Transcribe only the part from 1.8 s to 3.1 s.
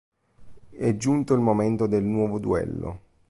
del nuovo duello.